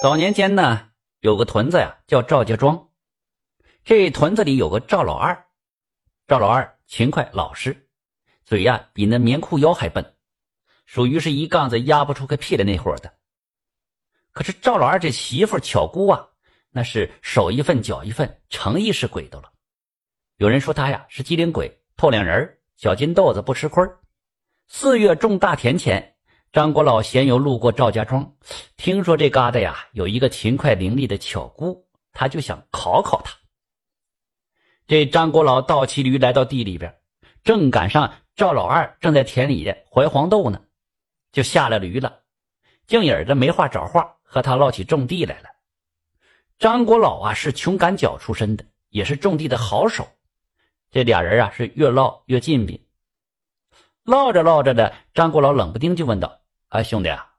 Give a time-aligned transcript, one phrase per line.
[0.00, 2.88] 早年间呢，有个屯子呀，叫赵家庄。
[3.84, 5.46] 这屯子里有个赵老二，
[6.26, 7.88] 赵老二勤快老实，
[8.44, 10.14] 嘴呀比那棉裤腰还笨，
[10.86, 13.12] 属于是一杠子压不出个屁的那伙的。
[14.30, 16.28] 可是赵老二这媳妇巧姑啊，
[16.70, 19.52] 那是手一份脚一份，诚意是鬼都了。
[20.36, 23.84] 有人说他呀是机灵鬼、透亮人、小金豆子不吃亏。
[24.68, 26.17] 四月种大田前。
[26.50, 28.32] 张国老闲游路过赵家庄，
[28.78, 33.36] 听说这疙瘩呀有一个勤快伶俐的巧姑，他就想考考他。
[34.86, 36.94] 这张国老倒骑驴来到地里边，
[37.44, 40.58] 正赶上赵老二正在田里怀黄豆呢，
[41.32, 42.20] 就下了驴了，
[42.86, 45.50] 净影的没话找话，和他唠起种地来了。
[46.58, 50.08] 张国老啊是穷赶脚出身的，也是种地的好手，
[50.90, 52.82] 这俩人啊是越唠越近宾。
[54.08, 56.40] 唠着唠着的，张国老冷不丁就问道
[56.70, 57.34] ：“哎，兄弟啊，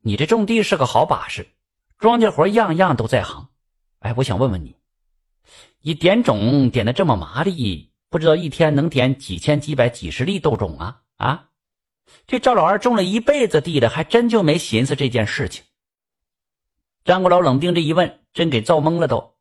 [0.00, 1.46] 你这种地是个好把式，
[1.98, 3.50] 庄稼活样样都在行。
[3.98, 4.76] 哎，我想问问你，
[5.82, 11.02] 你点种点的这么麻利，不知道一天能点几千、几百、几十粒豆种啊？
[11.18, 11.48] 啊？
[12.26, 15.64] 这赵老二种了一辈子地了，还真就没寻思这件事情。”
[17.04, 19.34] 张国老冷不丁这一问，真给造懵了，都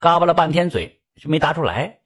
[0.00, 2.00] 嘎巴了半天嘴，就没答出来。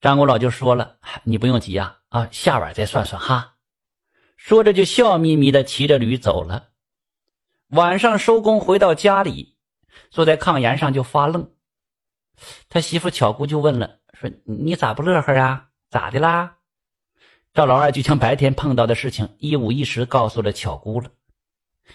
[0.00, 3.56] 张国老就说了：“你不用急啊。”啊，下晚再算算哈。
[4.36, 6.68] 说着就笑眯眯的骑着驴走了。
[7.68, 9.56] 晚上收工回到家里，
[10.10, 11.50] 坐在炕沿上就发愣。
[12.68, 15.70] 他媳妇巧姑就问了，说：“你咋不乐呵啊？
[15.90, 16.58] 咋的啦？”
[17.54, 21.10] 赵老二就将白天碰到的事情一五一十告诉了巧姑了。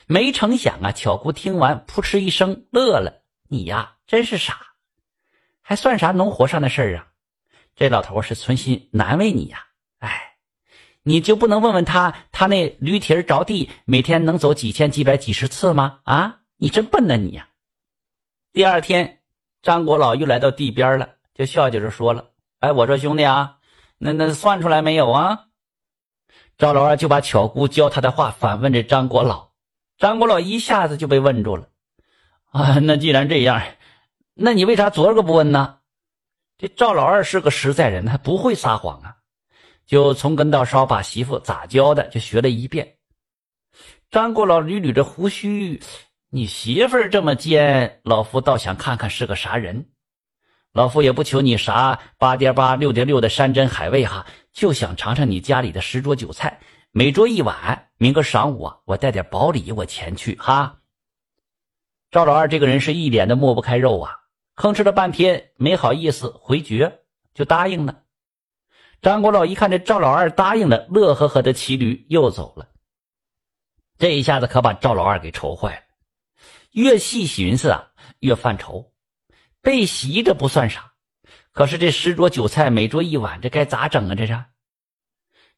[0.05, 4.58] 没成想啊，巧姑听完扑哧一声乐了：“你呀，真是傻，
[5.61, 7.08] 还算啥农活上的事儿啊？
[7.80, 9.67] 这老头是存心难为你呀。”
[9.99, 10.35] 哎，
[11.03, 16.02] 你就不能问问他，他那驴蹄着地，每天能走几千、几百、几十次吗？
[16.03, 17.47] 啊，你真笨呐你呀！
[18.52, 19.21] 第二天，
[19.61, 23.58] 张国老又来到地边了，就笑着说了：“哎，我说兄弟啊，
[23.98, 25.45] 那那算出来没有啊？”
[26.58, 29.52] 赵老二就把巧姑教他的话反问这张国老，
[29.98, 31.70] 张国老一下子就被问住了。
[32.52, 33.61] 啊，那既然这样，
[34.33, 35.78] 那你为啥昨儿个不问呢？
[36.59, 39.15] 这赵老二是个实在人，他不会撒谎啊。
[39.86, 42.97] 就从根到梢把媳妇咋教的就学了一遍。
[44.11, 45.81] 张国老捋捋着胡须，
[46.30, 49.89] 你媳妇这么尖，老夫倒想看看是个啥人。
[50.73, 56.59] 老夫也不求你啥八点八六点六的山珍海味哈，就想尝尝你家里的十桌酒菜，
[56.91, 57.87] 每桌一碗。
[57.97, 60.77] 明个晌午啊，我带点薄礼我前去哈。
[62.11, 64.11] 赵老二这个人是一脸的抹不开肉啊，
[64.59, 66.99] 吭哧了半天没好意思回绝，
[67.33, 68.03] 就答应了。
[69.02, 72.67] 张国老一看这赵老二答应了，乐呵呵的骑驴又走了。
[73.97, 75.83] 这一下子可把赵老二给愁坏了，
[76.71, 77.87] 越细寻思啊，
[78.20, 78.92] 越犯愁。
[79.61, 80.91] 被袭这不算啥，
[81.53, 84.15] 可是这十桌酒菜每桌一碗，这该咋整啊？
[84.15, 84.43] 这是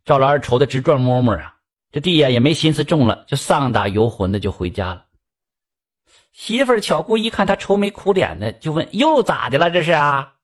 [0.05, 1.57] 赵老二愁的直转摸摸啊！
[1.91, 5.07] 这地呀也没心思种了，就丧打游魂的就回家了。
[6.31, 9.69] 媳妇巧姑一看他愁眉苦脸的，就问：“又咋的了？
[9.69, 10.35] 这是啊？”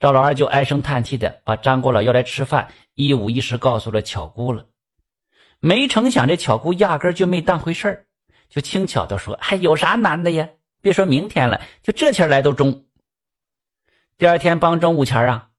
[0.00, 4.66] 赵老二就唉声叹气的把张国老要来吃饭一五一十告诉了巧姑了，
[5.60, 8.06] 没成想这巧姑压根就没当回事儿，
[8.50, 10.48] 就轻巧的说：“还有啥难的呀？
[10.82, 12.84] 别说明天了，就这前来都中。”
[14.18, 15.50] 第二天帮中午前啊，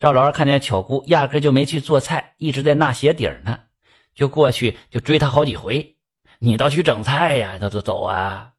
[0.00, 3.60] 赵老二看见巧姑压根就没去做菜，一直在纳鞋底呢，
[4.14, 5.96] 就过去就追他好几回
[6.40, 8.52] ：“你倒去整菜呀，走走走啊！”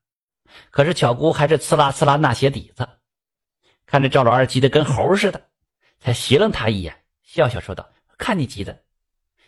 [0.70, 2.88] 可是巧姑还是呲啦呲啦纳鞋底子。
[3.86, 5.48] 看着赵老二急得跟猴似的，
[6.00, 8.82] 才斜楞他一眼，笑笑说道：“看你急的，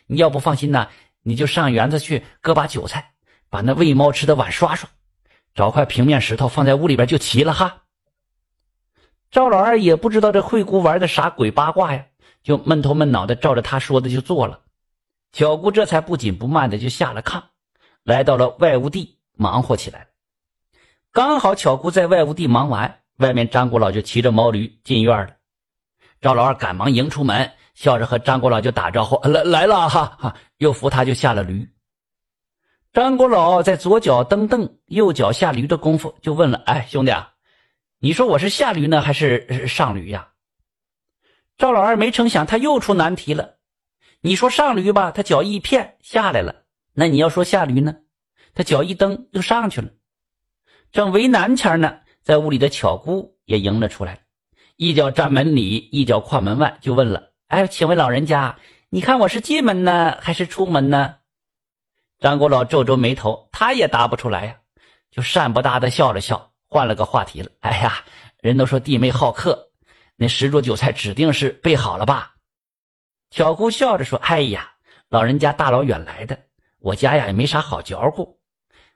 [0.06, 0.88] 你要不放心呐，
[1.22, 3.12] 你就上园子去割把韭菜，
[3.50, 4.88] 把那喂猫吃的碗刷刷，
[5.54, 7.82] 找块平面石头放在屋里边就齐了哈。”
[9.30, 12.06] 赵老二也不知道这惠姑玩的啥鬼八卦呀，
[12.42, 14.62] 就闷头闷脑的照着他说的就做了。
[15.32, 17.42] 巧姑这才不紧不慢的就下了炕，
[18.02, 20.06] 来到了外屋地忙活起来了。
[21.12, 22.98] 刚好巧姑在外屋地忙完。
[23.16, 25.34] 外面张国老就骑着毛驴进院了，
[26.22, 31.68] 赵老二赶忙迎出门，笑着和张国老就打招呼：“来来了哈！”哈，又扶他就下了驴。
[32.94, 37.32] 张国老在左脚蹬蹬，右脚下驴的功夫，就问了：“哎，兄弟啊，
[37.98, 40.30] 你说我是下驴呢，还是上驴呀？”
[41.58, 43.56] 赵老二没成想，他又出难题了。
[44.22, 46.64] 你说上驴吧，他脚一骗下来了；
[46.94, 47.96] 那你要说下驴呢，
[48.54, 49.90] 他脚一蹬又上去了。
[50.92, 52.00] 正为难前呢。
[52.22, 54.20] 在屋里的巧姑也迎了出来，
[54.76, 58.58] 一脚站门里，一脚跨门外，就问了：“哎，请问老人家，
[58.90, 61.16] 你看我是进门呢，还是出门呢？”
[62.20, 64.56] 张国老皱皱眉头，他也答不出来呀。
[65.10, 67.50] 就善不搭的笑了笑，换了个话题了。
[67.60, 68.04] 哎呀，
[68.40, 69.70] 人都说弟妹好客，
[70.16, 72.34] 那十桌酒菜指定是备好了吧？
[73.30, 74.72] 巧姑笑着说：“哎呀，
[75.08, 76.38] 老人家大老远来的，
[76.78, 78.38] 我家呀也没啥好嚼乎。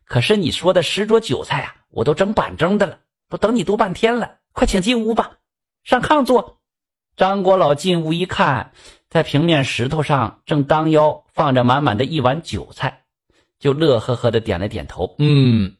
[0.05, 2.99] 可是你说的十桌酒菜啊，我都整板正的了，
[3.29, 4.39] 都等你读半天了。
[4.53, 5.39] 快请进屋吧，
[5.85, 6.61] 上炕坐。”
[7.17, 8.73] 张国老进屋一看，
[9.09, 13.05] 在平面石头上正当腰放着满满的一碗酒菜，
[13.61, 15.77] 就乐呵呵的点了点头：“嗯，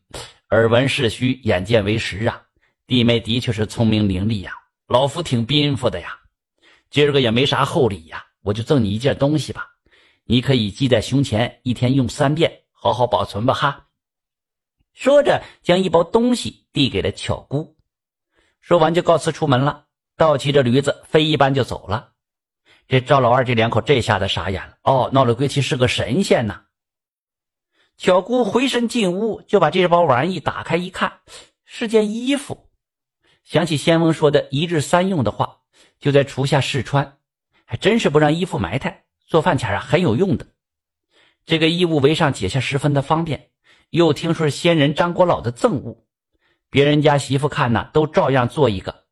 [0.51, 2.43] 耳闻是虚，眼见为实啊！
[2.87, 4.53] 弟妹的确是聪明伶俐呀，
[4.87, 6.17] 老夫挺宾服的呀。
[6.91, 9.67] 今儿个也没啥厚礼呀，我就赠你一件东西吧，
[10.25, 13.84] 你可以系在胸前，一天用三遍，好好保存吧哈。”
[14.95, 17.77] 说着，将一包东西递给了巧姑，
[18.61, 19.87] 说完就告辞出门了。
[20.17, 22.13] 倒骑着驴子飞一般就走了，
[22.87, 24.77] 这赵老二这两口这下子傻眼了。
[24.83, 26.67] 哦，闹了归期是个神仙呐！
[27.97, 31.21] 巧姑回身进屋，就把这包玩意打开一看，
[31.65, 32.71] 是件衣服。
[33.43, 35.63] 想起仙翁说的一日三用的话，
[35.99, 37.19] 就在厨下试穿，
[37.65, 40.47] 还真是不让衣服埋汰，做饭前啊很有用的。
[41.45, 43.51] 这个衣物围上解下十分的方便，
[43.95, 46.05] 又听说仙人张国老的赠物，
[46.69, 49.05] 别人家媳妇看呢都照样做一个。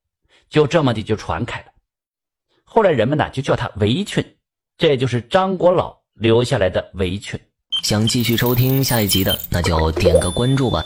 [0.51, 1.67] 就这么的就传开了，
[2.65, 4.37] 后来人们呢就叫他围裙，
[4.77, 7.39] 这就是张国老留下来的围裙。
[7.85, 10.85] 想继续收听下一集的，那就点个关注吧。